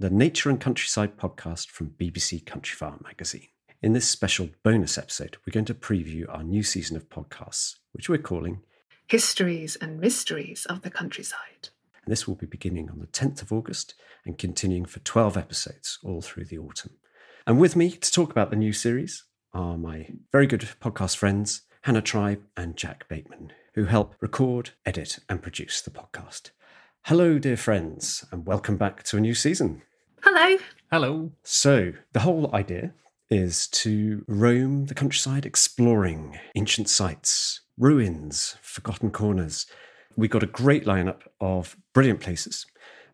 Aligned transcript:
the 0.00 0.10
Nature 0.10 0.48
and 0.48 0.60
Countryside 0.60 1.16
podcast 1.16 1.66
from 1.66 1.90
BBC 1.98 2.44
Countryfile 2.44 3.02
magazine. 3.02 3.48
In 3.82 3.94
this 3.94 4.08
special 4.08 4.48
bonus 4.62 4.96
episode, 4.96 5.38
we're 5.44 5.50
going 5.50 5.64
to 5.64 5.74
preview 5.74 6.24
our 6.32 6.44
new 6.44 6.62
season 6.62 6.96
of 6.96 7.08
podcasts, 7.08 7.74
which 7.90 8.08
we're 8.08 8.18
calling 8.18 8.60
Histories 9.08 9.74
and 9.74 9.98
Mysteries 9.98 10.66
of 10.66 10.82
the 10.82 10.90
Countryside. 10.90 11.70
And 12.04 12.12
this 12.12 12.28
will 12.28 12.36
be 12.36 12.46
beginning 12.46 12.88
on 12.90 13.00
the 13.00 13.08
10th 13.08 13.42
of 13.42 13.52
August 13.52 13.94
and 14.24 14.38
continuing 14.38 14.84
for 14.84 15.00
12 15.00 15.36
episodes 15.36 15.98
all 16.04 16.22
through 16.22 16.44
the 16.44 16.58
autumn. 16.58 16.92
And 17.44 17.58
with 17.58 17.74
me 17.74 17.90
to 17.90 18.12
talk 18.12 18.30
about 18.30 18.50
the 18.50 18.56
new 18.56 18.72
series 18.72 19.24
are 19.52 19.76
my 19.76 20.10
very 20.30 20.46
good 20.46 20.60
podcast 20.80 21.16
friends, 21.16 21.62
Hannah 21.82 22.02
Tribe 22.02 22.42
and 22.56 22.76
Jack 22.76 23.08
Bateman, 23.08 23.52
who 23.74 23.86
help 23.86 24.14
record, 24.20 24.70
edit, 24.86 25.18
and 25.28 25.42
produce 25.42 25.80
the 25.80 25.90
podcast. 25.90 26.50
Hello, 27.06 27.40
dear 27.40 27.56
friends, 27.56 28.24
and 28.30 28.46
welcome 28.46 28.76
back 28.76 29.02
to 29.02 29.16
a 29.16 29.20
new 29.20 29.34
season. 29.34 29.82
Hello. 30.22 30.58
Hello. 30.90 31.32
So, 31.42 31.92
the 32.12 32.20
whole 32.20 32.54
idea 32.54 32.92
is 33.30 33.68
to 33.68 34.24
roam 34.26 34.86
the 34.86 34.94
countryside 34.94 35.46
exploring 35.46 36.38
ancient 36.56 36.88
sites, 36.88 37.60
ruins, 37.76 38.56
forgotten 38.62 39.10
corners. 39.10 39.66
We've 40.16 40.30
got 40.30 40.42
a 40.42 40.46
great 40.46 40.84
lineup 40.84 41.20
of 41.40 41.76
brilliant 41.92 42.20
places, 42.20 42.66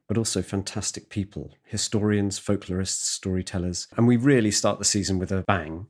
but 0.09 0.17
also 0.17 0.41
fantastic 0.41 1.09
people 1.11 1.55
historians, 1.65 2.39
folklorists, 2.41 3.05
storytellers. 3.05 3.89
And 3.97 4.07
we 4.07 4.17
really 4.17 4.51
start 4.51 4.79
the 4.79 4.85
season 4.85 5.19
with 5.19 5.33
a 5.33 5.45
bang 5.47 5.87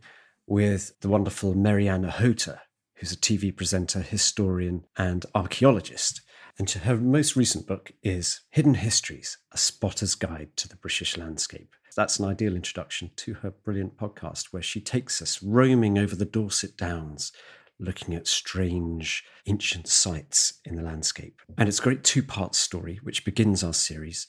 with 0.46 0.98
the 1.00 1.08
wonderful 1.08 1.54
Mary-Ann 1.54 2.04
Ochota, 2.04 2.58
who's 2.96 3.12
a 3.12 3.16
TV 3.16 3.54
presenter, 3.54 4.00
historian, 4.00 4.84
and 4.96 5.24
archaeologist. 5.34 6.20
And 6.56 6.70
her 6.70 6.96
most 6.96 7.34
recent 7.34 7.66
book 7.66 7.92
is 8.02 8.42
Hidden 8.50 8.74
Histories 8.74 9.38
A 9.50 9.58
Spotter's 9.58 10.14
Guide 10.14 10.50
to 10.56 10.68
the 10.68 10.76
British 10.76 11.16
Landscape. 11.16 11.74
That's 11.96 12.20
an 12.20 12.26
ideal 12.26 12.54
introduction 12.54 13.10
to 13.16 13.34
her 13.34 13.50
brilliant 13.50 13.96
podcast, 13.96 14.52
where 14.52 14.62
she 14.62 14.80
takes 14.80 15.20
us 15.20 15.42
roaming 15.42 15.98
over 15.98 16.14
the 16.14 16.24
Dorset 16.24 16.76
Downs, 16.76 17.32
looking 17.80 18.14
at 18.14 18.28
strange 18.28 19.24
ancient 19.46 19.88
sites 19.88 20.60
in 20.64 20.76
the 20.76 20.82
landscape. 20.82 21.40
And 21.58 21.68
it's 21.68 21.80
a 21.80 21.82
great 21.82 22.04
two 22.04 22.22
part 22.22 22.54
story, 22.54 23.00
which 23.02 23.24
begins 23.24 23.64
our 23.64 23.74
series. 23.74 24.28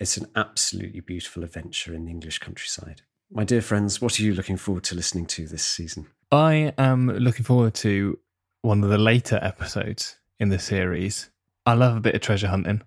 It's 0.00 0.16
an 0.16 0.26
absolutely 0.34 1.00
beautiful 1.00 1.44
adventure 1.44 1.94
in 1.94 2.04
the 2.04 2.10
English 2.10 2.38
countryside. 2.40 3.02
My 3.30 3.44
dear 3.44 3.62
friends, 3.62 4.00
what 4.00 4.18
are 4.18 4.24
you 4.24 4.34
looking 4.34 4.56
forward 4.56 4.82
to 4.84 4.96
listening 4.96 5.26
to 5.26 5.46
this 5.46 5.64
season? 5.64 6.08
I 6.32 6.74
am 6.78 7.08
looking 7.08 7.44
forward 7.44 7.74
to 7.74 8.18
one 8.62 8.82
of 8.82 8.90
the 8.90 8.98
later 8.98 9.38
episodes 9.40 10.16
in 10.40 10.48
the 10.48 10.58
series. 10.58 11.30
I 11.66 11.74
love 11.74 11.96
a 11.96 12.00
bit 12.00 12.14
of 12.14 12.20
treasure 12.20 12.48
hunting. 12.48 12.82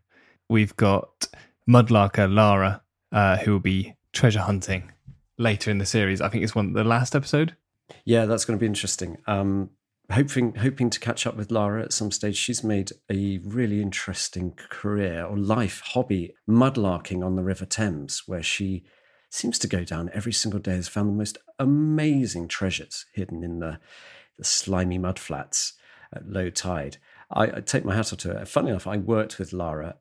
We've 0.50 0.76
got 0.76 1.28
Mudlarker 1.70 2.34
Lara, 2.34 2.82
uh, 3.12 3.38
who 3.38 3.54
will 3.54 3.60
be 3.60 3.96
treasure 4.12 4.42
hunting 4.42 4.92
later 5.38 5.72
in 5.72 5.78
the 5.78 5.86
series. 5.86 6.22
I 6.22 6.30
think 6.30 6.44
it's 6.44 6.56
one 6.56 6.74
the 6.74 6.84
last 6.84 7.16
episode. 7.16 7.56
Yeah, 8.06 8.26
that's 8.26 8.46
going 8.46 8.58
to 8.58 8.62
be 8.62 8.68
interesting. 8.68 9.18
Um, 9.28 9.72
hoping 10.12 10.56
hoping 10.56 10.90
to 10.90 11.00
catch 11.00 11.26
up 11.26 11.36
with 11.36 11.52
Lara 11.52 11.84
at 11.84 11.94
some 11.94 12.12
stage. 12.12 12.36
She's 12.36 12.64
made 12.64 12.92
a 13.12 13.40
really 13.44 13.82
interesting 13.82 14.54
career 14.70 15.24
or 15.24 15.38
life 15.38 15.82
hobby 15.86 16.34
mudlarking 16.50 17.26
on 17.26 17.36
the 17.36 17.44
River 17.44 17.66
Thames, 17.66 18.24
where 18.26 18.44
she 18.44 18.84
seems 19.30 19.58
to 19.60 19.68
go 19.68 19.84
down 19.84 20.10
every 20.14 20.34
single 20.34 20.60
day. 20.60 20.76
Has 20.76 20.88
found 20.88 21.10
the 21.10 21.14
most 21.14 21.38
amazing 21.60 22.48
treasures 22.48 23.06
hidden 23.14 23.44
in 23.44 23.60
the, 23.60 23.80
the 24.38 24.44
slimy 24.44 25.00
mudflats 25.00 25.74
at 26.14 26.28
low 26.28 26.50
tide. 26.50 26.98
I, 27.32 27.44
I 27.44 27.62
take 27.62 27.86
my 27.86 27.96
hat 27.96 28.14
off 28.14 28.20
to 28.20 28.34
her. 28.34 28.46
Funny 28.46 28.70
enough, 28.70 28.88
I 28.88 28.98
worked 28.98 29.40
with 29.40 29.54
Lara 29.54 29.96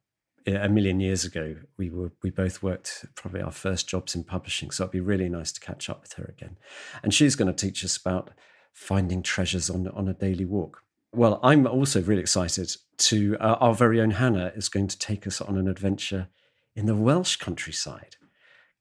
a 0.46 0.68
million 0.68 1.00
years 1.00 1.24
ago. 1.24 1.56
We 1.76 1.90
were 1.90 2.12
we 2.22 2.30
both 2.30 2.62
worked 2.62 3.04
probably 3.14 3.42
our 3.42 3.52
first 3.52 3.88
jobs 3.88 4.14
in 4.14 4.24
publishing, 4.24 4.70
so 4.70 4.84
it'd 4.84 4.92
be 4.92 5.00
really 5.00 5.28
nice 5.28 5.52
to 5.52 5.60
catch 5.60 5.88
up 5.88 6.02
with 6.02 6.14
her 6.14 6.24
again. 6.24 6.56
And 7.02 7.14
she's 7.14 7.36
going 7.36 7.52
to 7.52 7.66
teach 7.66 7.84
us 7.84 7.96
about 7.96 8.30
finding 8.72 9.22
treasures 9.22 9.70
on 9.70 9.86
on 9.88 10.08
a 10.08 10.14
daily 10.14 10.44
walk. 10.44 10.82
Well, 11.14 11.38
I'm 11.42 11.66
also 11.66 12.00
really 12.00 12.22
excited 12.22 12.74
to 12.98 13.36
uh, 13.38 13.56
our 13.60 13.74
very 13.74 14.00
own 14.00 14.12
Hannah 14.12 14.52
is 14.56 14.68
going 14.68 14.88
to 14.88 14.98
take 14.98 15.26
us 15.26 15.40
on 15.40 15.58
an 15.58 15.68
adventure 15.68 16.28
in 16.74 16.86
the 16.86 16.96
Welsh 16.96 17.36
countryside. 17.36 18.16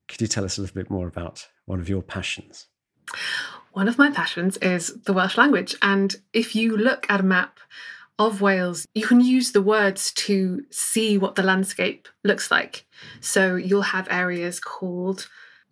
Could 0.07 0.21
you 0.21 0.27
tell 0.27 0.45
us 0.45 0.57
a 0.57 0.61
little 0.61 0.75
bit 0.75 0.89
more 0.89 1.07
about 1.07 1.47
one 1.65 1.79
of 1.79 1.89
your 1.89 2.01
passions? 2.01 2.67
One 3.73 3.87
of 3.87 3.97
my 3.97 4.11
passions 4.11 4.57
is 4.57 5.01
the 5.03 5.13
Welsh 5.13 5.37
language, 5.37 5.75
and 5.81 6.15
if 6.33 6.55
you 6.55 6.77
look 6.77 7.05
at 7.09 7.19
a 7.19 7.23
map 7.23 7.59
of 8.19 8.41
Wales, 8.41 8.87
you 8.93 9.05
can 9.05 9.21
use 9.21 9.51
the 9.51 9.61
words 9.61 10.11
to 10.13 10.63
see 10.69 11.17
what 11.17 11.35
the 11.35 11.43
landscape 11.43 12.07
looks 12.23 12.51
like. 12.51 12.85
So 13.19 13.55
you'll 13.55 13.81
have 13.81 14.07
areas 14.11 14.59
called 14.59 15.27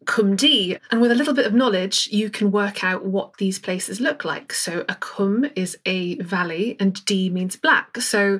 Cwm 0.05 0.37
Du, 0.37 0.77
and 0.91 1.01
with 1.01 1.11
a 1.11 1.15
little 1.15 1.33
bit 1.33 1.45
of 1.45 1.53
knowledge, 1.53 2.07
you 2.11 2.29
can 2.29 2.51
work 2.51 2.83
out 2.83 3.05
what 3.05 3.37
these 3.37 3.59
places 3.59 3.99
look 3.99 4.23
like. 4.23 4.53
So 4.53 4.85
a 4.87 4.95
cwm 4.95 5.51
is 5.55 5.77
a 5.85 6.15
valley, 6.21 6.77
and 6.79 7.03
D 7.05 7.29
means 7.29 7.55
black. 7.55 7.97
So 7.97 8.39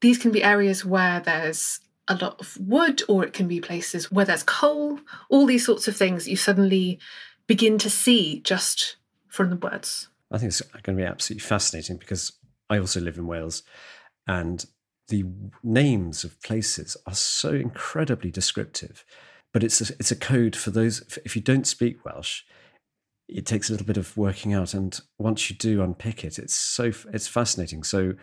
these 0.00 0.18
can 0.18 0.30
be 0.30 0.44
areas 0.44 0.84
where 0.84 1.20
there's 1.20 1.80
a 2.08 2.14
lot 2.14 2.38
of 2.40 2.56
wood, 2.60 3.02
or 3.08 3.24
it 3.24 3.32
can 3.32 3.48
be 3.48 3.60
places 3.60 4.12
where 4.12 4.26
there's 4.26 4.42
coal, 4.42 5.00
all 5.30 5.46
these 5.46 5.64
sorts 5.64 5.88
of 5.88 5.96
things 5.96 6.28
you 6.28 6.36
suddenly 6.36 6.98
begin 7.46 7.78
to 7.78 7.90
see 7.90 8.40
just 8.40 8.96
from 9.28 9.50
the 9.50 9.56
words. 9.56 10.08
I 10.30 10.38
think 10.38 10.48
it's 10.48 10.60
going 10.60 10.96
to 10.96 11.02
be 11.02 11.08
absolutely 11.08 11.40
fascinating 11.40 11.96
because 11.96 12.32
I 12.72 12.78
also 12.78 13.00
live 13.00 13.18
in 13.18 13.26
Wales, 13.26 13.62
and 14.26 14.64
the 15.08 15.24
names 15.62 16.24
of 16.24 16.40
places 16.42 16.96
are 17.06 17.14
so 17.14 17.50
incredibly 17.50 18.30
descriptive. 18.30 19.04
But 19.52 19.62
it's 19.62 19.80
a, 19.82 19.94
it's 19.98 20.10
a 20.10 20.16
code 20.16 20.56
for 20.56 20.70
those. 20.70 21.18
If 21.24 21.36
you 21.36 21.42
don't 21.42 21.66
speak 21.66 22.04
Welsh, 22.04 22.42
it 23.28 23.44
takes 23.44 23.68
a 23.68 23.72
little 23.72 23.86
bit 23.86 23.98
of 23.98 24.16
working 24.16 24.54
out. 24.54 24.72
And 24.72 24.98
once 25.18 25.50
you 25.50 25.56
do 25.56 25.82
unpick 25.82 26.24
it, 26.24 26.38
it's 26.38 26.54
so 26.54 26.92
it's 27.12 27.28
fascinating. 27.28 27.82
So 27.82 28.14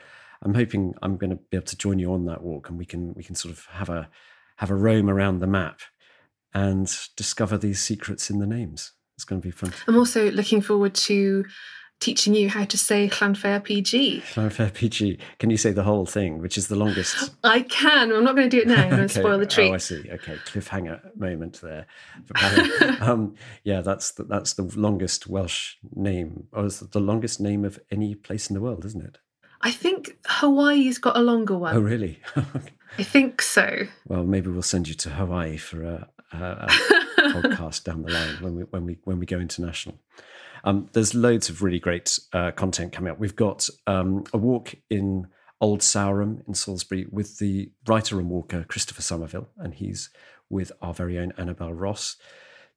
I'm 0.41 0.55
hoping 0.55 0.95
I'm 1.03 1.17
going 1.17 1.29
to 1.29 1.35
be 1.35 1.57
able 1.57 1.67
to 1.67 1.77
join 1.77 1.99
you 1.99 2.11
on 2.13 2.25
that 2.25 2.41
walk, 2.41 2.69
and 2.69 2.77
we 2.79 2.85
can 2.85 3.13
we 3.13 3.23
can 3.23 3.35
sort 3.35 3.53
of 3.53 3.65
have 3.67 3.89
a 3.89 4.09
have 4.57 4.71
a 4.71 4.75
roam 4.75 5.09
around 5.09 5.39
the 5.39 5.47
map 5.47 5.81
and 6.53 6.91
discover 7.15 7.57
these 7.57 7.79
secrets 7.79 8.31
in 8.31 8.39
the 8.39 8.47
names. 8.47 8.93
It's 9.15 9.25
going 9.25 9.41
to 9.41 9.47
be 9.47 9.51
fun. 9.51 9.73
I'm 9.87 9.97
also 9.97 10.31
looking 10.31 10.61
forward 10.61 10.95
to 10.95 11.45
teaching 11.99 12.33
you 12.33 12.49
how 12.49 12.65
to 12.65 12.77
say 12.77 13.09
Llanfair 13.09 13.63
PG. 13.63 14.21
Llanfair 14.33 14.73
PG. 14.73 15.19
Can 15.37 15.49
you 15.49 15.57
say 15.57 15.71
the 15.71 15.83
whole 15.83 16.05
thing, 16.05 16.39
which 16.39 16.57
is 16.57 16.67
the 16.67 16.75
longest? 16.75 17.31
I 17.43 17.61
can. 17.61 18.11
I'm 18.11 18.23
not 18.23 18.35
going 18.35 18.49
to 18.49 18.55
do 18.55 18.61
it 18.61 18.67
now. 18.67 18.83
I'm 18.83 18.89
going 18.89 19.07
to 19.07 19.09
spoil 19.09 19.37
the 19.37 19.45
treat. 19.45 19.69
Oh, 19.69 19.73
I 19.73 19.77
see. 19.77 20.09
Okay, 20.09 20.35
cliffhanger 20.45 21.15
moment 21.17 21.61
there. 21.61 21.87
um, 23.01 23.35
yeah, 23.63 23.81
that's 23.81 24.11
the, 24.11 24.23
that's 24.23 24.53
the 24.53 24.63
longest 24.63 25.27
Welsh 25.27 25.75
name, 25.93 26.47
or 26.53 26.65
is 26.65 26.79
the 26.79 26.99
longest 26.99 27.39
name 27.39 27.65
of 27.65 27.79
any 27.91 28.15
place 28.15 28.49
in 28.49 28.53
the 28.53 28.61
world, 28.61 28.85
isn't 28.85 29.03
it? 29.03 29.17
I 29.61 29.71
think 29.71 30.17
Hawaii's 30.25 30.97
got 30.99 31.17
a 31.17 31.21
longer 31.21 31.57
one. 31.57 31.75
Oh, 31.75 31.81
really? 31.81 32.21
I 32.97 33.03
think 33.03 33.41
so. 33.41 33.87
Well, 34.07 34.23
maybe 34.23 34.49
we'll 34.49 34.61
send 34.61 34.87
you 34.87 34.95
to 34.95 35.09
Hawaii 35.09 35.57
for 35.57 35.83
a, 35.83 36.07
a, 36.31 36.37
a 36.37 36.67
podcast 37.19 37.83
down 37.83 38.03
the 38.03 38.11
line 38.11 38.37
when 38.39 38.55
we 38.55 38.63
when 38.63 38.85
we 38.85 38.99
when 39.03 39.19
we 39.19 39.25
go 39.25 39.37
international. 39.39 39.99
Um, 40.63 40.89
there's 40.94 41.15
loads 41.15 41.50
of 41.50 41.61
really 41.61 41.79
great 41.79 42.19
uh, 42.33 42.51
content 42.51 42.91
coming 42.91 43.11
up. 43.11 43.19
We've 43.19 43.35
got 43.35 43.69
um, 43.88 44.25
a 44.33 44.38
walk 44.38 44.75
in 44.89 45.27
Old 45.61 45.83
Sarum 45.83 46.41
in 46.47 46.53
Salisbury 46.53 47.07
with 47.11 47.38
the 47.38 47.71
writer 47.88 48.19
and 48.19 48.29
walker 48.29 48.63
Christopher 48.67 49.01
Somerville, 49.01 49.50
and 49.57 49.73
he's 49.73 50.09
with 50.50 50.71
our 50.81 50.94
very 50.94 51.19
own 51.19 51.33
Annabel 51.38 51.73
Ross, 51.73 52.15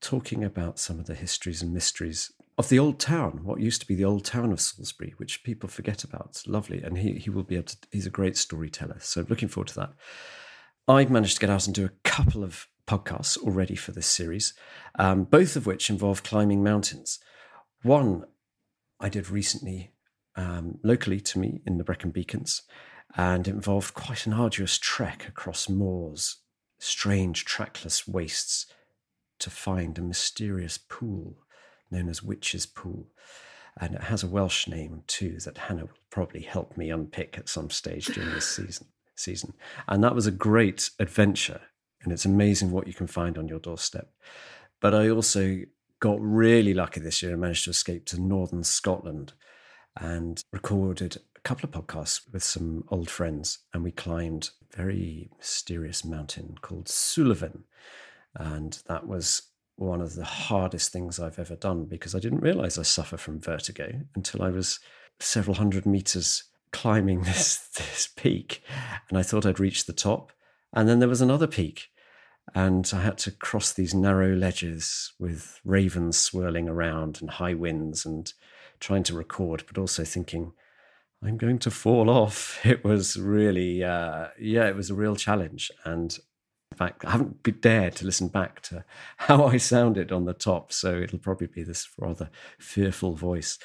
talking 0.01 0.45
about 0.45 0.79
some 0.79 0.99
of 0.99 1.07
the 1.07 1.15
histories 1.15 1.63
and 1.63 1.73
mysteries 1.73 2.33
of 2.59 2.69
the 2.69 2.79
old 2.79 2.99
town, 2.99 3.41
what 3.45 3.61
used 3.61 3.81
to 3.81 3.87
be 3.87 3.95
the 3.95 4.05
old 4.05 4.25
town 4.25 4.53
of 4.53 4.61
Salisbury, 4.61 5.15
which 5.17 5.43
people 5.43 5.69
forget 5.69 6.05
about. 6.05 6.29
It's 6.31 6.47
lovely, 6.47 6.83
and 6.83 6.99
he 6.99 7.15
he 7.15 7.31
will 7.31 7.45
be 7.45 7.55
able 7.55 7.67
to. 7.67 7.77
He's 7.91 8.07
a 8.07 8.11
great 8.11 8.37
storyteller, 8.37 8.99
so 9.01 9.25
looking 9.29 9.49
forward 9.49 9.69
to 9.69 9.75
that. 9.77 9.93
I've 10.89 11.11
managed 11.11 11.35
to 11.37 11.41
get 11.41 11.51
out 11.51 11.67
and 11.67 11.75
do 11.75 11.85
a 11.85 12.09
couple 12.09 12.43
of 12.43 12.67
podcasts 12.87 13.39
already 13.39 13.77
for 13.77 13.93
this 13.93 14.07
series, 14.07 14.55
um, 14.99 15.25
both 15.25 15.57
of 15.57 15.67
which 15.67 15.89
involve 15.89 16.23
climbing 16.25 16.63
mountains. 16.63 17.21
One 17.83 18.25
I 19.01 19.09
did 19.09 19.31
recently 19.31 19.93
um, 20.37 20.79
locally 20.83 21.21
to 21.21 21.39
me 21.39 21.61
in 21.67 21.79
the 21.79 21.85
Brecon 21.85 22.11
Beacons, 22.11 22.63
and 23.17 23.47
involved 23.47 23.95
quite 23.95 24.27
an 24.27 24.33
arduous 24.33 24.79
trek 24.79 25.29
across 25.29 25.69
moors, 25.69 26.39
strange 26.79 27.45
trackless 27.45 28.09
wastes, 28.09 28.67
to 29.39 29.51
find 29.51 29.99
a 29.99 30.03
mysterious 30.03 30.79
pool 30.79 31.37
known 31.91 32.09
as 32.09 32.23
Witch's 32.23 32.65
Pool. 32.65 33.09
And 33.79 33.95
it 33.95 34.05
has 34.05 34.23
a 34.23 34.29
Welsh 34.29 34.69
name 34.69 35.03
too 35.07 35.39
that 35.45 35.59
Hannah 35.59 35.83
will 35.83 35.99
probably 36.11 36.43
help 36.43 36.77
me 36.77 36.91
unpick 36.91 37.37
at 37.39 37.49
some 37.49 37.71
stage 37.71 38.07
during 38.07 38.31
this 38.31 38.49
season. 38.57 38.87
Season, 39.15 39.53
and 39.89 40.03
that 40.03 40.15
was 40.15 40.27
a 40.27 40.33
great 40.33 40.89
adventure, 40.99 41.61
and 42.03 42.13
it's 42.13 42.25
amazing 42.25 42.71
what 42.71 42.87
you 42.87 42.95
can 42.95 43.07
find 43.07 43.37
on 43.37 43.47
your 43.47 43.59
doorstep. 43.59 44.11
But 44.81 44.95
I 44.95 45.11
also 45.11 45.61
got 46.03 46.21
really 46.21 46.75
lucky 46.75 46.99
this 46.99 47.23
year 47.23 47.31
and 47.31 47.41
managed 47.41 47.65
to 47.65 47.71
escape 47.71 48.05
to 48.05 48.21
northern 48.21 48.65
Scotland 48.65 49.35
and 50.01 50.43
recorded 50.53 51.17
a 51.37 51.41
couple 51.43 51.69
of 51.69 51.71
podcasts 51.71 52.21
with 52.33 52.43
some 52.43 52.83
old 52.89 53.09
friends. 53.09 53.61
And 53.73 53.85
we 53.85 53.93
climbed 53.93 54.51
a 54.73 54.77
very 54.77 55.31
mysterious 55.39 56.05
mountain 56.05 56.57
called 56.61 56.87
Suilven. 56.87 57.61
And 58.35 58.83
that 58.89 59.07
was 59.07 59.43
one 59.77 60.01
of 60.01 60.17
the 60.17 60.25
hardest 60.25 60.91
things 60.91 61.21
I've 61.21 61.39
ever 61.39 61.55
done 61.55 61.85
because 61.85 62.17
I 62.17 62.19
didn't 62.19 62.41
realize 62.41 62.79
I 62.79 62.83
suffer 62.83 63.17
from 63.17 63.41
vertigo 63.41 64.01
until 64.17 64.43
I 64.43 64.51
was 64.51 64.81
several 65.21 65.55
hundred 65.55 65.87
meters 65.87 66.43
climbing 66.73 67.23
this, 67.23 67.59
this 67.77 68.09
peak. 68.17 68.65
And 69.09 69.17
I 69.17 69.23
thought 69.23 69.47
I'd 69.47 69.61
reached 69.61 69.87
the 69.87 69.93
top. 69.93 70.33
And 70.73 70.89
then 70.89 70.99
there 70.99 71.09
was 71.09 71.21
another 71.21 71.47
peak 71.47 71.92
and 72.55 72.91
I 72.95 73.01
had 73.01 73.19
to 73.19 73.31
cross 73.31 73.73
these 73.73 73.95
narrow 73.95 74.35
ledges 74.35 75.13
with 75.19 75.61
ravens 75.65 76.19
swirling 76.19 76.69
around 76.69 77.21
and 77.21 77.31
high 77.31 77.55
winds 77.55 78.05
and 78.05 78.33
trying 78.81 79.05
to 79.05 79.15
record, 79.15 79.65
but 79.67 79.79
also 79.79 80.05
thinking, 80.05 80.53
I'm 81.23 81.37
going 81.37 81.59
to 81.61 81.71
fall 81.71 82.11
off. 82.11 82.59
It 82.67 82.85
was 82.85 83.19
really, 83.19 83.83
uh, 83.85 84.29
yeah, 84.39 84.69
it 84.69 84.77
was 84.77 84.91
a 84.91 84.95
real 84.95 85.17
challenge. 85.17 85.71
And 85.85 86.19
in 86.73 86.77
fact, 86.77 87.05
I 87.05 87.11
haven't 87.13 87.61
dared 87.61 87.97
to 87.97 88.07
listen 88.07 88.29
back 88.29 88.61
to 88.63 88.85
how 89.17 89.47
I 89.47 89.57
sounded 89.57 90.13
on 90.13 90.25
the 90.25 90.35
top, 90.35 90.73
so 90.73 91.01
it'll 91.01 91.19
probably 91.19 91.47
be 91.47 91.63
this 91.63 91.89
rather 91.99 92.31
fearful 92.59 93.15
voice. 93.15 93.59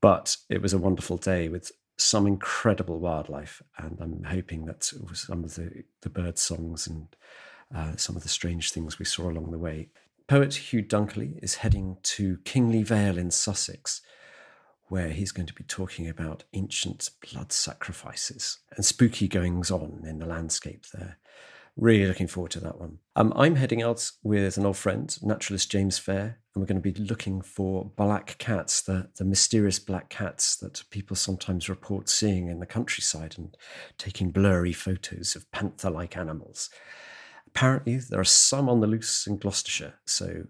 But 0.00 0.36
it 0.48 0.62
was 0.62 0.72
a 0.72 0.78
wonderful 0.78 1.16
day 1.16 1.48
with 1.48 1.72
some 1.98 2.26
incredible 2.26 2.98
wildlife, 2.98 3.62
and 3.78 3.98
I'm 4.00 4.24
hoping 4.24 4.64
that 4.66 4.84
some 4.84 5.44
of 5.44 5.54
the, 5.54 5.84
the 6.02 6.10
bird 6.10 6.38
songs 6.38 6.86
and 6.86 7.08
uh, 7.74 7.96
some 7.96 8.16
of 8.16 8.22
the 8.22 8.28
strange 8.28 8.72
things 8.72 8.98
we 8.98 9.04
saw 9.04 9.30
along 9.30 9.50
the 9.50 9.58
way. 9.58 9.88
Poet 10.26 10.54
Hugh 10.54 10.82
Dunkerley 10.82 11.42
is 11.42 11.56
heading 11.56 11.98
to 12.04 12.38
Kingly 12.44 12.82
Vale 12.82 13.18
in 13.18 13.30
Sussex, 13.30 14.00
where 14.88 15.08
he's 15.08 15.32
going 15.32 15.46
to 15.46 15.54
be 15.54 15.64
talking 15.64 16.08
about 16.08 16.44
ancient 16.52 17.10
blood 17.30 17.52
sacrifices 17.52 18.58
and 18.76 18.84
spooky 18.84 19.28
goings 19.28 19.70
on 19.70 20.02
in 20.06 20.18
the 20.18 20.26
landscape 20.26 20.86
there. 20.92 21.18
Really 21.76 22.06
looking 22.06 22.26
forward 22.26 22.50
to 22.52 22.60
that 22.60 22.78
one. 22.78 22.98
Um, 23.16 23.32
I'm 23.34 23.56
heading 23.56 23.82
out 23.82 24.10
with 24.22 24.58
an 24.58 24.66
old 24.66 24.76
friend, 24.76 25.16
naturalist 25.22 25.70
James 25.70 25.98
Fair, 25.98 26.38
and 26.54 26.60
we're 26.60 26.66
going 26.66 26.82
to 26.82 26.92
be 26.92 27.02
looking 27.02 27.40
for 27.40 27.90
black 27.96 28.36
cats, 28.38 28.82
the, 28.82 29.08
the 29.16 29.24
mysterious 29.24 29.78
black 29.78 30.10
cats 30.10 30.56
that 30.56 30.82
people 30.90 31.16
sometimes 31.16 31.70
report 31.70 32.10
seeing 32.10 32.48
in 32.48 32.60
the 32.60 32.66
countryside 32.66 33.36
and 33.38 33.56
taking 33.96 34.30
blurry 34.30 34.74
photos 34.74 35.34
of 35.34 35.50
panther 35.50 35.88
like 35.88 36.14
animals 36.14 36.68
apparently 37.54 37.96
there 37.96 38.20
are 38.20 38.24
some 38.24 38.68
on 38.68 38.80
the 38.80 38.86
loose 38.86 39.26
in 39.26 39.36
Gloucestershire. 39.36 39.94
So 40.06 40.44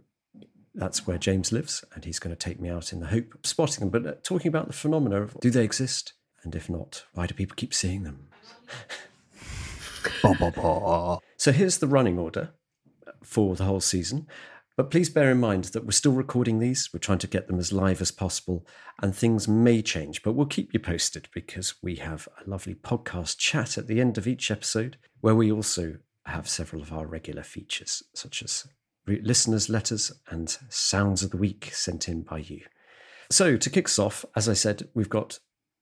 that's 0.75 1.07
where 1.07 1.19
James 1.19 1.53
lives, 1.53 1.85
and 1.95 2.05
he's 2.05 2.19
going 2.19 2.35
to 2.35 2.39
take 2.39 2.61
me 2.61 2.69
out 2.69 2.93
in 2.93 3.01
the 3.01 3.07
hope 3.07 3.35
of 3.35 3.47
spotting 3.47 3.81
them. 3.81 3.91
But 3.91 4.07
uh, 4.07 4.17
talking 4.23 4.49
about 4.49 4.69
the 4.69 4.73
phenomena 4.73 5.23
of 5.23 5.39
do 5.41 5.51
they 5.51 5.65
exist? 5.65 6.15
And 6.45 6.55
if 6.55 6.71
not, 6.71 7.05
why 7.13 7.27
do 7.27 7.35
people 7.35 7.55
keep 7.57 7.75
seeing 7.75 8.03
them? 8.03 8.29
so 11.37 11.53
here's 11.53 11.79
the 11.79 11.87
running 11.87 12.19
order 12.19 12.51
for 13.23 13.55
the 13.55 13.65
whole 13.65 13.81
season. 13.81 14.27
But 14.77 14.91
please 14.91 15.11
bear 15.11 15.31
in 15.31 15.39
mind 15.39 15.65
that 15.65 15.85
we're 15.85 15.91
still 15.91 16.13
recording 16.13 16.59
these. 16.59 16.89
We're 16.93 16.99
trying 16.99 17.19
to 17.19 17.27
get 17.27 17.47
them 17.47 17.59
as 17.59 17.73
live 17.73 18.01
as 18.01 18.11
possible, 18.11 18.67
and 19.03 19.15
things 19.15 19.47
may 19.47 19.83
change, 19.83 20.23
but 20.23 20.33
we'll 20.33 20.47
keep 20.47 20.73
you 20.73 20.81
posted 20.81 21.29
because 21.35 21.75
we 21.83 21.97
have 21.97 22.27
a 22.41 22.49
lovely 22.49 22.75
podcast 22.75 23.37
chat 23.37 23.77
at 23.77 23.87
the 23.87 24.01
end 24.01 24.17
of 24.17 24.27
each 24.27 24.51
episode 24.51 24.97
where 25.21 25.35
we 25.35 25.53
also 25.53 25.99
have 26.33 26.49
several 26.49 26.83
of 26.83 26.93
our 26.93 27.07
regular 27.07 27.43
features, 27.43 28.03
such 28.15 28.43
as 28.43 28.67
listeners' 29.07 29.69
letters 29.69 30.13
and 30.29 30.59
sounds 30.69 31.23
of 31.23 31.31
the 31.31 31.37
week 31.37 31.71
sent 31.73 32.09
in 32.09 32.23
by 32.23 32.39
you. 32.39 32.63
So, 33.31 33.57
to 33.57 33.71
kick 33.71 33.87
us 33.87 33.99
off, 33.99 34.25
as 34.37 34.49
I 34.49 34.53
said, 34.55 34.89
we've 34.95 35.09
got 35.09 35.39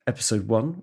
episode 0.06 0.46
one 0.46 0.82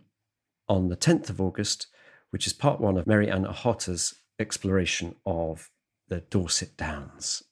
on 0.68 0.90
the 0.90 0.98
10th 0.98 1.30
of 1.30 1.40
August, 1.40 1.88
which 2.32 2.46
is 2.46 2.54
part 2.54 2.82
one 2.82 2.98
of 2.98 3.08
Mary-Ann 3.08 3.46
Ochota's 3.46 4.16
exploration 4.40 5.16
of 5.26 5.70
the 6.08 6.22
Dorset 6.22 6.78
Downs, 6.78 7.44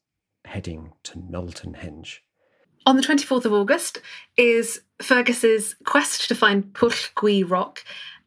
heading 0.46 0.94
to 1.04 1.20
Knowlton 1.20 1.74
Henge. 1.76 2.20
On 2.86 2.96
the 2.96 3.02
24th 3.02 3.46
of 3.46 3.54
August 3.54 4.00
is 4.38 4.82
Fergus's 5.02 5.76
quest 5.86 6.28
to 6.28 6.36
find 6.36 6.72
Gwi 6.74 7.50
Rock 7.50 7.84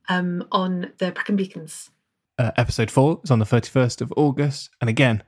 um, 0.09 0.47
on 0.50 0.92
the 0.99 1.12
Brecon 1.12 1.37
Beacons. 1.37 1.90
Uh, 2.38 2.52
episode 2.57 2.90
four 2.90 3.21
is 3.25 3.33
on 3.33 3.40
the 3.40 3.45
31st 3.45 4.00
of 4.00 4.12
August. 4.16 4.71
And 4.80 4.88
again, 4.88 5.25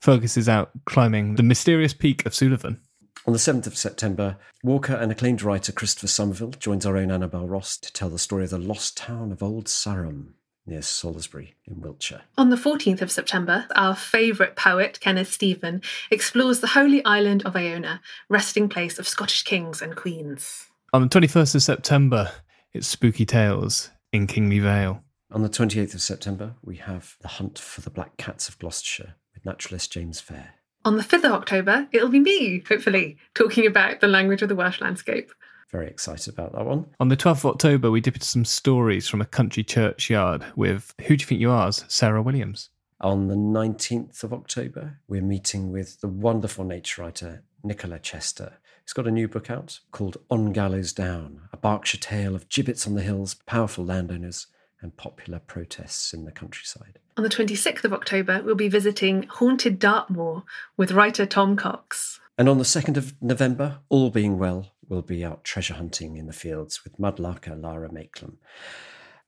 Fergus 0.00 0.36
is 0.38 0.48
out 0.48 0.70
climbing 0.86 1.34
the 1.34 1.42
mysterious 1.42 1.92
peak 1.92 2.24
of 2.24 2.32
Suilven. 2.32 2.78
On 3.26 3.32
the 3.32 3.38
7th 3.38 3.66
of 3.66 3.76
September, 3.76 4.36
Walker 4.62 4.94
and 4.94 5.12
acclaimed 5.12 5.42
writer 5.42 5.72
Christopher 5.72 6.06
Somerville 6.06 6.50
joins 6.50 6.86
our 6.86 6.96
own 6.96 7.10
Annabel 7.10 7.46
Ross 7.46 7.76
to 7.78 7.92
tell 7.92 8.08
the 8.08 8.18
story 8.18 8.44
of 8.44 8.50
the 8.50 8.58
lost 8.58 8.96
town 8.96 9.30
of 9.32 9.42
Old 9.42 9.68
Sarum 9.68 10.34
near 10.66 10.80
Salisbury 10.80 11.54
in 11.66 11.80
Wiltshire. 11.80 12.22
On 12.38 12.48
the 12.48 12.56
14th 12.56 13.02
of 13.02 13.10
September, 13.10 13.66
our 13.76 13.94
favourite 13.94 14.56
poet, 14.56 14.98
Kenneth 15.00 15.32
Steven, 15.32 15.82
explores 16.10 16.60
the 16.60 16.68
holy 16.68 17.04
island 17.04 17.42
of 17.44 17.56
Iona, 17.56 18.00
resting 18.30 18.68
place 18.70 18.98
of 18.98 19.08
Scottish 19.08 19.42
kings 19.42 19.82
and 19.82 19.96
queens. 19.96 20.66
On 20.94 21.02
the 21.02 21.08
21st 21.08 21.56
of 21.56 21.62
September, 21.62 22.30
it's 22.72 22.86
Spooky 22.86 23.26
Tales 23.26 23.90
in 24.12 24.26
Kingly 24.26 24.58
Vale. 24.58 25.02
On 25.34 25.42
the 25.42 25.48
28th 25.48 25.94
of 25.94 26.00
September, 26.00 26.54
we 26.62 26.76
have 26.76 27.16
The 27.20 27.26
Hunt 27.26 27.58
for 27.58 27.80
the 27.80 27.90
Black 27.90 28.16
Cats 28.16 28.48
of 28.48 28.56
Gloucestershire 28.60 29.16
with 29.34 29.44
naturalist 29.44 29.90
James 29.90 30.20
Fair. 30.20 30.54
On 30.84 30.96
the 30.96 31.02
5th 31.02 31.24
of 31.24 31.32
October, 31.32 31.88
it'll 31.90 32.08
be 32.08 32.20
me, 32.20 32.62
hopefully, 32.68 33.16
talking 33.34 33.66
about 33.66 34.00
the 34.00 34.06
language 34.06 34.42
of 34.42 34.48
the 34.48 34.54
Welsh 34.54 34.80
landscape. 34.80 35.32
Very 35.72 35.88
excited 35.88 36.32
about 36.32 36.52
that 36.52 36.64
one. 36.64 36.86
On 37.00 37.08
the 37.08 37.16
12th 37.16 37.38
of 37.38 37.46
October, 37.46 37.90
we 37.90 38.00
dip 38.00 38.14
into 38.14 38.28
some 38.28 38.44
stories 38.44 39.08
from 39.08 39.20
a 39.20 39.26
country 39.26 39.64
churchyard 39.64 40.44
with 40.54 40.94
Who 41.00 41.16
Do 41.16 41.22
You 41.22 41.26
Think 41.26 41.40
You 41.40 41.50
Are? 41.50 41.72
Sarah 41.72 42.22
Williams. 42.22 42.70
On 43.00 43.26
the 43.26 43.34
19th 43.34 44.22
of 44.22 44.32
October, 44.32 45.00
we're 45.08 45.20
meeting 45.20 45.72
with 45.72 46.00
the 46.00 46.06
wonderful 46.06 46.64
nature 46.64 47.02
writer 47.02 47.42
Nicola 47.64 47.98
Chester, 47.98 48.52
He's 48.84 48.92
got 48.92 49.06
a 49.06 49.10
new 49.10 49.28
book 49.28 49.50
out 49.50 49.80
called 49.92 50.18
On 50.30 50.52
Gallows 50.52 50.92
Down, 50.92 51.48
a 51.54 51.56
Berkshire 51.56 51.96
tale 51.96 52.34
of 52.34 52.50
gibbets 52.50 52.86
on 52.86 52.94
the 52.94 53.02
hills, 53.02 53.34
powerful 53.46 53.82
landowners, 53.82 54.46
and 54.84 54.96
popular 54.96 55.40
protests 55.40 56.14
in 56.14 56.24
the 56.24 56.30
countryside. 56.30 57.00
On 57.16 57.24
the 57.24 57.30
26th 57.30 57.84
of 57.84 57.92
October, 57.92 58.42
we'll 58.44 58.54
be 58.54 58.68
visiting 58.68 59.24
Haunted 59.24 59.80
Dartmoor 59.80 60.44
with 60.76 60.92
writer 60.92 61.26
Tom 61.26 61.56
Cox. 61.56 62.20
And 62.38 62.48
on 62.48 62.58
the 62.58 62.64
2nd 62.64 62.96
of 62.96 63.20
November, 63.20 63.78
all 63.88 64.10
being 64.10 64.38
well, 64.38 64.72
we'll 64.88 65.02
be 65.02 65.24
out 65.24 65.42
treasure 65.42 65.74
hunting 65.74 66.16
in 66.16 66.26
the 66.26 66.32
fields 66.32 66.84
with 66.84 66.98
mudlarker 66.98 67.60
Lara 67.60 67.88
Maiklem. 67.88 68.36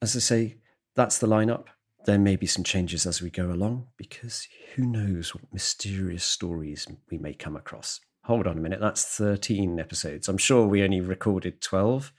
As 0.02 0.14
I 0.14 0.20
say, 0.20 0.56
that's 0.94 1.18
the 1.18 1.26
lineup. 1.26 1.64
There 2.04 2.18
may 2.18 2.36
be 2.36 2.46
some 2.46 2.62
changes 2.62 3.06
as 3.06 3.22
we 3.22 3.30
go 3.30 3.50
along 3.50 3.88
because 3.96 4.46
who 4.75 4.84
knows 4.84 5.34
what 5.34 5.52
mysterious 5.52 6.25
stories 6.25 6.86
we 7.10 7.18
may 7.18 7.34
come 7.34 7.56
across. 7.56 8.00
Hold 8.25 8.46
on 8.46 8.58
a 8.58 8.60
minute, 8.60 8.80
that's 8.80 9.04
13 9.16 9.78
episodes. 9.80 10.28
I'm 10.28 10.38
sure 10.38 10.66
we 10.66 10.82
only 10.82 11.00
recorded 11.00 11.60
12. 11.60 12.12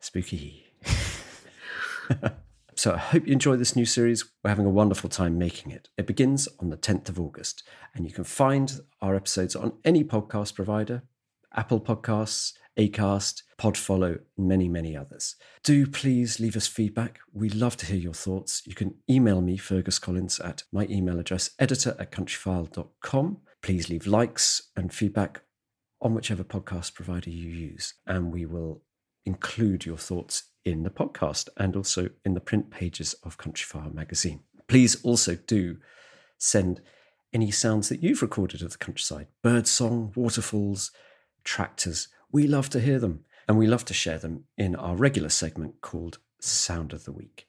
Spooky. 0.00 0.63
so 2.74 2.94
I 2.94 2.98
hope 2.98 3.26
you 3.26 3.32
enjoy 3.32 3.56
this 3.56 3.76
new 3.76 3.86
series. 3.86 4.24
We're 4.42 4.50
having 4.50 4.66
a 4.66 4.70
wonderful 4.70 5.10
time 5.10 5.38
making 5.38 5.72
it. 5.72 5.88
It 5.96 6.06
begins 6.06 6.48
on 6.60 6.70
the 6.70 6.76
10th 6.76 7.08
of 7.08 7.20
August, 7.20 7.62
and 7.94 8.06
you 8.06 8.12
can 8.12 8.24
find 8.24 8.80
our 9.00 9.14
episodes 9.14 9.56
on 9.56 9.74
any 9.84 10.04
podcast 10.04 10.54
provider 10.54 11.02
Apple 11.56 11.80
Podcasts, 11.80 12.52
Acast, 12.78 13.42
Podfollow, 13.58 14.18
and 14.36 14.48
many, 14.48 14.68
many 14.68 14.96
others. 14.96 15.36
Do 15.62 15.86
please 15.86 16.40
leave 16.40 16.56
us 16.56 16.66
feedback. 16.66 17.20
We 17.32 17.48
love 17.48 17.76
to 17.78 17.86
hear 17.86 17.96
your 17.96 18.14
thoughts. 18.14 18.62
You 18.66 18.74
can 18.74 18.96
email 19.08 19.40
me, 19.40 19.56
Fergus 19.56 20.00
Collins, 20.00 20.40
at 20.40 20.64
my 20.72 20.86
email 20.90 21.20
address, 21.20 21.50
editor 21.58 21.94
at 21.98 22.10
countryfile.com. 22.10 23.38
Please 23.62 23.88
leave 23.88 24.06
likes 24.06 24.70
and 24.76 24.92
feedback 24.92 25.42
on 26.00 26.14
whichever 26.14 26.44
podcast 26.44 26.94
provider 26.94 27.30
you 27.30 27.48
use, 27.48 27.94
and 28.06 28.32
we 28.32 28.44
will 28.44 28.82
include 29.24 29.86
your 29.86 29.96
thoughts 29.96 30.50
in 30.64 30.82
the 30.82 30.90
podcast 30.90 31.48
and 31.56 31.76
also 31.76 32.08
in 32.24 32.34
the 32.34 32.40
print 32.40 32.70
pages 32.70 33.14
of 33.22 33.38
Countryfile 33.38 33.92
magazine. 33.92 34.40
Please 34.66 35.02
also 35.04 35.36
do 35.46 35.78
send 36.38 36.80
any 37.32 37.50
sounds 37.50 37.88
that 37.88 38.02
you've 38.02 38.22
recorded 38.22 38.62
of 38.62 38.72
the 38.72 38.78
countryside 38.78 39.26
bird 39.42 39.66
song, 39.66 40.12
waterfalls, 40.14 40.90
tractors. 41.42 42.08
We 42.32 42.46
love 42.46 42.70
to 42.70 42.80
hear 42.80 42.98
them 42.98 43.24
and 43.48 43.58
we 43.58 43.66
love 43.66 43.84
to 43.86 43.94
share 43.94 44.18
them 44.18 44.44
in 44.56 44.74
our 44.76 44.96
regular 44.96 45.28
segment 45.28 45.80
called 45.80 46.18
Sound 46.40 46.92
of 46.92 47.04
the 47.04 47.12
Week. 47.12 47.46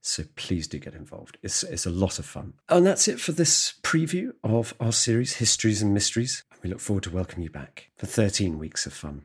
So 0.00 0.24
please 0.36 0.68
do 0.68 0.78
get 0.78 0.94
involved. 0.94 1.36
It's, 1.42 1.64
it's 1.64 1.86
a 1.86 1.90
lot 1.90 2.18
of 2.18 2.26
fun. 2.26 2.54
And 2.68 2.86
that's 2.86 3.08
it 3.08 3.20
for 3.20 3.32
this 3.32 3.74
preview 3.82 4.30
of 4.44 4.72
our 4.78 4.92
series, 4.92 5.34
Histories 5.34 5.82
and 5.82 5.92
Mysteries. 5.92 6.44
We 6.62 6.70
look 6.70 6.80
forward 6.80 7.02
to 7.04 7.10
welcoming 7.10 7.44
you 7.44 7.50
back 7.50 7.90
for 7.96 8.06
13 8.06 8.58
weeks 8.58 8.86
of 8.86 8.92
fun. 8.92 9.24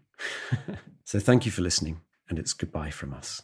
so 1.03 1.19
thank 1.19 1.45
you 1.45 1.51
for 1.51 1.61
listening, 1.61 2.01
and 2.31 2.39
it's 2.39 2.53
goodbye 2.53 2.89
from 2.89 3.13
us. 3.13 3.41